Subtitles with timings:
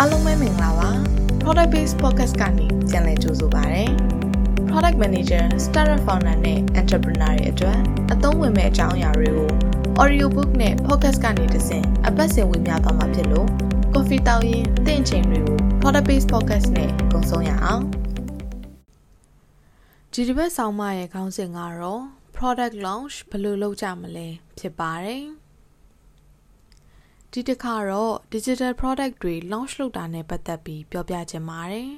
[0.00, 0.90] အားလုံးပဲမင်္ဂလာပါ
[1.42, 3.84] Product Based Podcast ကနေပြန်လည်ကြိုဆိုပါရစေ
[4.70, 7.78] Product Manager, Startup Founder နဲ့ Entrepreneur တွေအတွက်
[8.12, 9.50] အသုံးဝင်မဲ့အကြောင်းအရာတွေကို
[10.02, 13.48] Audio Book နဲ့ Podcast ကနေတဆင့်အပတ်စဉ်ဝင်ပြသွားမှာဖြစ်လို့
[13.92, 17.82] Coffee တောင်းရင်တင့်ချိန်တွေကို Product Based Podcast နဲ့ကုံဆုံးရအောင်
[20.12, 22.02] ဒီတစ်ပတ်ဆောင်းမရဲ့ခေါင်းစဉ်ကတော့
[22.36, 25.47] Product Launch ဘယ်လိုလုပ်ကြမလဲဖြစ်ပါတယ်
[27.32, 31.90] ဒီတစ်ခါတော့ digital product တွေ launch လုပ်တာနဲ့ပတ်သက်ပြီးပြောပြချင်ပါတယ်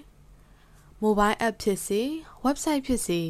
[1.03, 2.03] ။mobile app ဖြစ်စေ
[2.45, 3.21] website ဖြစ်စေ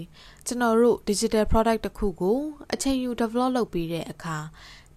[0.47, 2.39] ကျွန်တော်တို့ digital product တစ်ခုကို
[2.73, 4.39] အချိန်ယူ develop လုပ်ပြီးတဲ့အခါ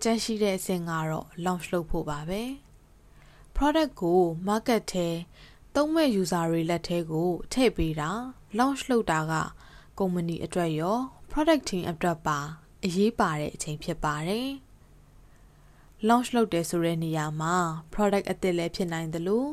[0.02, 2.44] ကြန့်ရှိတဲ့အဆင့်ကတော့ launch လုပ်ဖို့ပါပဲ။
[3.56, 5.10] product ကို market ထဲ
[5.76, 8.10] သုံးမဲ့ user တွေလက်ထဲကိုထည့်ပေးတာ
[8.60, 9.34] launch လုပ်တာက
[10.00, 10.98] ကုမ္ပဏီအတွက်ရော
[11.32, 12.40] product team အတွက်ပါ
[12.86, 14.50] အရေးပါတဲ့အချိန်ဖြစ်ပါတယ်။
[16.10, 17.56] launch လုပ်တယ်ဆိုတဲ့နေရာမှာ
[17.94, 19.50] product အသစ်လည်းဖြစ်နိုင်တယ်လို့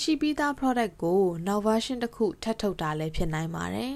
[0.00, 3.94] ရှိပြီးသား product ကိုနောက် version တစ်ခုထပ်ထုတ်တာလည်းဖြစ်နိုင်ပါတယ်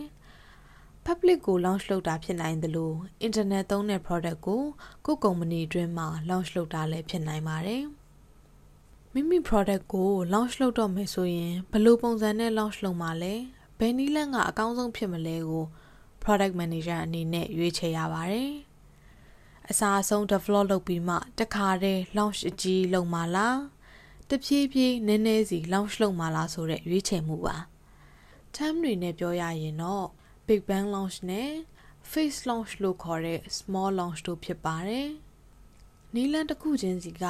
[1.06, 4.62] ။public ကို launch လုပ်တာဖြစ်နိုင်တယ်လို့ internet သုံးတဲ့ product ကို
[5.06, 7.82] ကိုကုမ္ပဏီအတွင်းမှာ launch လုပ်တာလည်းဖြစ်နိုင်ပါတယ်။
[9.12, 13.34] မိမိ product ကို launch လုပ်တော့မယ်ဆိုရင်ဘယ်လိုပုံစံနဲ့ launch လုပ်မှာလဲ
[13.78, 15.64] ဘယ်နည်းလမ်းကအကောင်းဆုံးဖြစ်မလဲကို
[16.22, 18.52] product manager အနေနဲ့ရွေးချယ်ရပါတယ်။
[19.70, 23.60] အစားအဆုံး develop လုပ်ပြီးမှတခါတည်း launch အကြီးလုပ်မှာလား
[24.28, 27.56] တဖြည်းဖြည်းနည်းနည်းစီ launch လုပ်မှာလားဆိုတဲ့ရွေးချယ်မှုပါ
[28.54, 30.06] term တွေနဲ့ပြောရရင်တော့
[30.46, 31.50] big bang launch နဲ့
[32.10, 35.10] phase launch လို့ခေါ်တဲ့ small launch တို့ဖြစ်ပါတယ်
[36.14, 37.24] နီလန်တစ်ခုချင်းစီက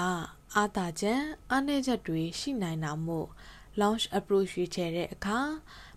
[0.56, 3.28] အာသာချက်အားနည်းချက်တွေရှိနိုင်တာမို့
[3.80, 5.40] launch approach ရွေးချယ်တဲ့အခါ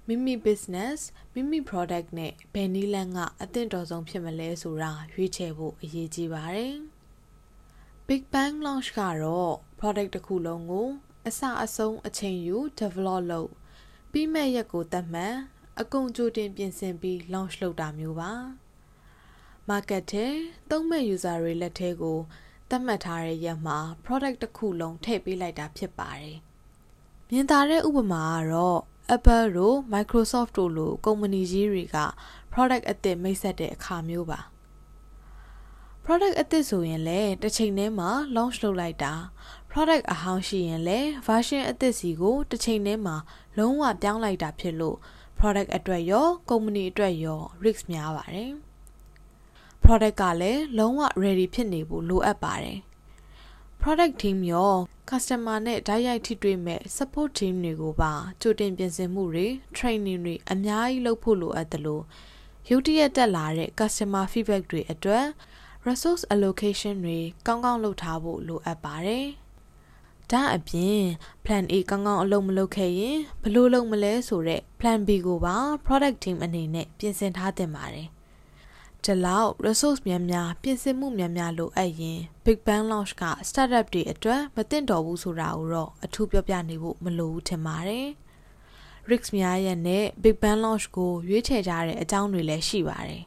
[0.07, 0.99] မိမိ business
[1.33, 6.75] မိမိ product နဲ့ဘယ်နည်းလမ်းကအသင့်တော်ဆုံးဖြစ်မလဲဆိုတာရွေးချယ်ဖို့အရေးကြီးပါတယ်
[8.07, 10.87] Big Bang Launch ကတော့ product တစ်ခုလုံးကို
[11.27, 13.49] အစအဆုံးအချိန်ယူ develop လုပ်
[14.11, 15.35] ပြီးမဲ့ရက်ကိုသတ်မှတ်
[15.79, 18.31] အကုန်ကြိုတင်ပြင်ဆင်ပြီး launch လုပ်တာမျိုးပါ
[19.69, 20.27] market ထဲ
[20.69, 22.19] သုံးမဲ့ user တွေလက်ထဲကို
[22.69, 26.37] သတ်မှတ်ထားတဲ့ရက်မှာ product တစ်ခုလုံးထည့်ပေးလိုက်တာဖြစ်ပါတယ်
[27.29, 28.81] မြင်သာတဲ့ဥပမာကတော့
[29.13, 31.97] Apple တို့ Microsoft တို့လိုကုမ္ပဏီကြီးတွေက
[32.53, 34.39] product အသစ်မိတ်ဆက်တဲ့အခါမျိုးပါ
[36.05, 39.13] product အသစ်ဆိုရင်လည်းတစ်ချိန်တည်းမှာ launch လုပ်လိုက်တာ
[39.71, 43.15] product အဟောင်းရှိရင်လည်း version အသစ်စီကိုတစ်ချိန်တည်းမှာ
[43.57, 44.97] လုံးဝပြောင်းလိုက်တာဖြစ်လို့
[45.39, 48.51] product အတွက်ရောကုမ္ပဏီအတွက်ရော risk များပါတယ်
[49.83, 52.79] product ကလည်းလုံးဝ ready ဖြစ်နေဖို့လိုအပ်ပါတယ်
[53.87, 54.73] product team ရော
[55.09, 59.47] customer နဲ့ဓာတ်ရိုက်ထိတွေ့မဲ့ support team တွေကိုပါကြိုတင်ပြင်ဆင်မှုတွေ
[59.77, 62.03] training တွေအများကြီးလုပ်ဖို့လိုအပ်တယ်လို့
[62.69, 65.25] ရုတ်တရက်တက်လာတဲ့ customer feedback တွေအတွက်
[65.87, 69.25] resource allocation တွေကောင်းကောင်းလုပ်ထားဖို့လိုအပ်ပါတယ်။
[70.31, 70.99] ဒါအပြင်
[71.45, 78.07] plan A ကောင်းကောင်းအလုပ်မလုပ်ခဲ့ရင်ဘယ်လိုလုပ်မလဲဆိုတဲ့ plan B ကိုပါ product team အနေနဲ့ပြင်ဆင်ထားသင့်ပါတယ်
[79.05, 88.07] ဒီလောက် resource များများပြင်ဆင်မှုများများလိုအပ်ရင် Big Bang Launch က startup တွေအတွက်မသင့်တော်ဘူးဆိုတာကိုတော့အထူးပြောပြနေဖို့မလိုဘူးထင်ပါတယ်။
[89.09, 93.23] Risk များရဲ့နဲ့ Big Bang Launch ကိုရွေးချယ်ကြတဲ့အကြောင်းတွေလည်းရှိပါတယ်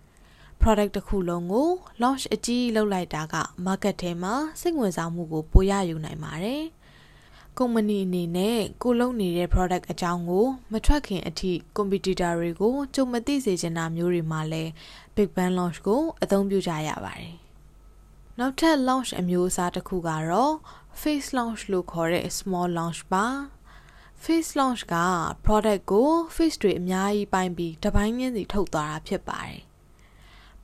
[0.60, 1.68] ။product တစ်ခုလုံးကို
[2.02, 6.62] launch အကြီးလုပ်လိုက်တာက market ထဲမှာစိတ်ဝင်စားမှုကိုပိုရယူနိုင်ပါတယ်။
[7.58, 14.70] ကုမ္ပဏီအနေနဲ့ကိုလုံးနေတဲ့ product အကြောင်းကို မထွက်ခင်အထိ competitor တွေကိုကြုံမသိစေချင်တာမျိုးတွေမှာလည်း
[15.16, 17.34] Big Bang Launch ကိုအသုံးပြုကြရပါတယ်။
[18.38, 20.54] နောက်ထပ် launch အမျိုးအစားတစ်ခုကတော့
[21.00, 23.26] Phase Launch လို့ခေါ်တဲ့ small launch ပါ
[24.22, 24.96] Phase Launch က
[25.46, 29.58] product ကို phase တွေအများကြီးပိုင်းပြီးတပိုင်းချင်းစီထုတ်သွားတာဖြစ်ပါတယ်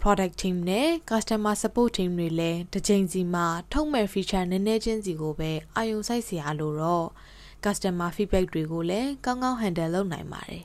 [0.02, 7.06] product team နဲ့ customer support team တွေလည်းတစ်ချိန်စီမှာထုတ်မဲ့ feature နည်းနည်းချင်းစီကိုပဲအာရုံစိုက်စရာလို့တော့
[7.64, 10.64] customer feedback တွေကိုလည်းကောင်းကောင်း handle လုပ်နိုင်ပါတယ်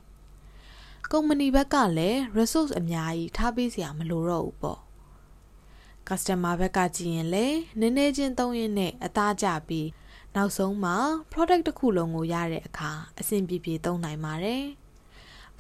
[1.12, 4.80] ။ကုမ္ပဏီဘက်ကလည်း resource အများကြီးထားပေးစရာမလိုတော့ဘူးပေါ့။
[6.10, 9.90] customer ဘက်ကကြည့်ရင်လည်းနည်းနည်းချင်းသုံးရင်းနဲ့အသားကျပြီး
[10.36, 10.96] နောက်ဆုံးမှာ
[11.32, 14.64] product တစ်ခုလုံးကိုရတဲ့အခါအဆင်ပြေပြေသုံးနိုင်ပါတယ်။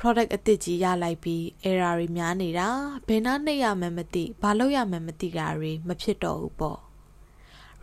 [0.06, 2.70] product အသစ်ကြီးရလိုက်ပြီး error တွေများနေတာ
[3.08, 6.80] ဘယ်နှနှိပ်ရမှန်းမသိဘာလုပ်ရမှန်းမသိတာတွေမဖြစ်တော့ဘူးပေါ့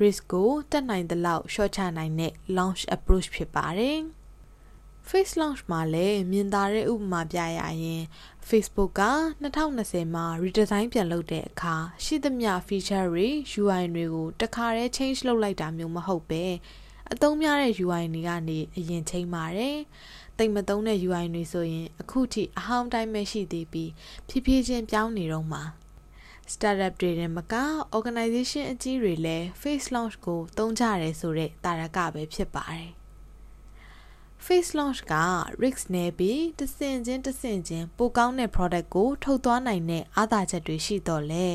[0.02, 3.98] risk ကိုတက်နိုင်သလောက် short ချနိုင်တဲ့ launch approach ဖြစ်ပါတယ်
[5.08, 8.02] face launch မှာလည်းမြင်သာတဲ့ဥပမာပြရရင်
[8.48, 9.04] Facebook က
[9.54, 13.28] 2020မှာ redesign ပြန်လုပ်တဲ့အခါရှိသမျှ feature တွေ
[13.60, 16.44] UI တွေကိုတခါတည်း change လုပ်လိုက်တာမျိုးမဟုတ်ပဲ
[17.12, 19.78] အသုံးများတဲ့ UI တွေကနေအရင်ချိန်ပါတယ်
[20.38, 23.90] တိတ်မသုံးတဲ့ UI တွေဆိုရင်အခုထိအဟောင်းတိုင်းပဲရှိသေးပြီး
[24.28, 25.62] ဖြည်းဖြည်းချင်းပြောင်းနေတော့မှာ
[26.52, 27.54] startup တွေနဲ့မက
[27.96, 32.88] organization အကြီးတွေလည်း face launch ကိုသုံးကြတယ်ဆိုတဲ့တာရကပဲဖြစ်ပါတယ်
[34.44, 35.14] face launch က
[35.62, 41.48] risk နဲ့ပြီးတဆင့်ချင်းတဆင့်ချင်းပိုကောင်းတဲ့ product ကိုထုတ်သွားနိုင်တဲ့အားသာချက်တွေရှိတော့လေ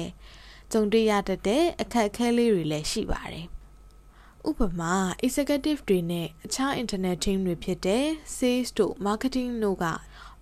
[0.72, 3.48] ကြုံတွေ့ရတတ်တဲ့အခက်အခဲလေးတွေလည်းရှိပါတယ်
[4.50, 4.94] ဥပမာ
[5.26, 8.06] executive တွေနဲ့အခြား internet team တွေဖြစ်တဲ့
[8.38, 9.86] sales တို့ marketing တို့က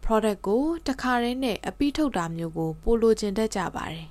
[0.03, 4.07] product ကိုတခါတည်းနဲ့အပြီးထုတ်တာမျိုးကို ပိုလိုချင်တတ်ကြပါတယ်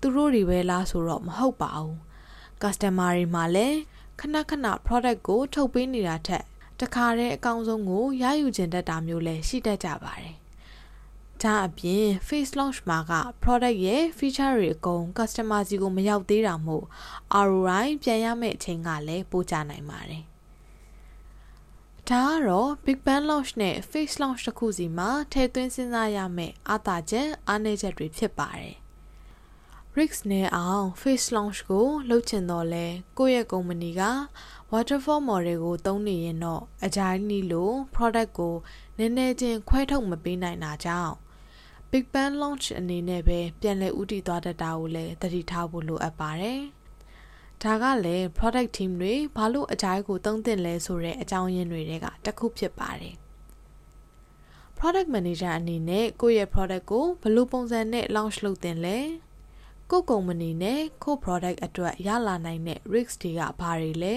[0.00, 1.96] သူတို့တွေပဲလားဆိုတော့မဟုတ်ပါဘူး
[2.62, 3.78] customer တွေမှာလည်း
[4.20, 6.44] ခဏခဏ product ကို ထုတ်ပေးနေတာထက်
[6.80, 10.34] တခါတည်းအကောင်းဆုံးကိုရယူကျင်တတ်တာမျိုးလည်းရှိတတ်ကြပါတယ်။
[11.44, 13.12] ဒါအပြင် face launch မှာက
[13.42, 16.84] product ရဲ့ feature တွေအကုန် customer စီကိုမရောက်သေးတာမို့
[17.48, 20.24] ROI ပြန်ရမယ့်အချိန်ကလည်းပိုကြနိုင်ပါတယ်။
[22.08, 28.74] ဒါကတော့ Big Bang Launch နဲ့ Face Launch တစ်ခုစီမှာထည့်သွင်းစဉ်းစားရမယ့်အားသာချက်အားနည်းချက်တွေဖြစ်ပါတယ်။
[29.98, 32.86] Risk နဲ့အောင် Face Launch ကိုလုပ်ချင်တော့လဲ
[33.18, 34.02] ကိုယ့်ရဲ့ကုမ္ပဏီက
[34.72, 38.54] waterfall model ကိုသုံးနေရင်တော့ agile နည်းလို product ကို
[38.98, 41.14] နည်းနည်းချင်းခွဲထုတ်မပေးနိုင်တာကြောင့်
[41.94, 46.60] Big Bang launch အနေနဲ့ပဲပြန်လည်ဦးတည်သွားတတ်တာကိုလည်းသတိထားဖို့လိုအပ်ပါတယ်။
[47.62, 53.14] ဒါကလည်း product team တွေဘာလို့ agile ကိုသုံးသင့်လဲဆိုတဲ့အကြောင်းရင်းတွေကတစ်ခုဖြစ်ပါတယ်။
[54.78, 58.98] product manager အနေနဲ့ကိုယ့်ရဲ့ product ကိုဘယ်လိုပုံစံနဲ့ launch လုပ်သင့်လဲ။
[59.90, 64.16] ကိုကုမ္ပဏီနဲ့ကို product အတွက်ရလာနိုင်တဲ့ risk တွေကဘာတွေလဲ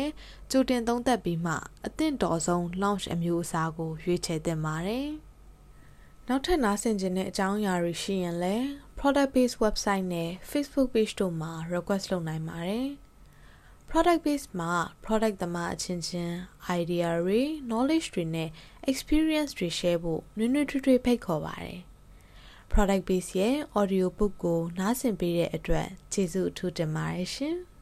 [0.51, 1.53] ကြိုတင်သုံးသပ်ပြီးမှ
[1.85, 5.09] အသင့်တော်ဆုံး launch အမျိုးအစားကိုရွေးချယ်သင့်ပါတယ်။
[6.29, 8.67] နောက်ထပ်နားဆင်ခြင်းတဲ့အကြောင်းအရာတွေရှိရင်လည်း
[8.99, 12.87] product based website နဲ့ Facebook page တို့မှာ request လုပ်နိုင်ပါတယ်။
[13.89, 14.71] product base မှာ
[15.05, 16.35] product သမားအချင်းချင်း
[16.79, 18.49] idea တွေ knowledge တွေနဲ့
[18.91, 21.79] experience တွေ share ဖို့နွေးနွေးထွေးထွေးဖိတ်ခေါ်ပါတယ်။
[22.71, 27.57] product base ရဲ့ audio book ကို နားဆင်ပေးတဲ့အတွက်ကျေးဇူးအထူးတင်ပါတယ်ရှင်။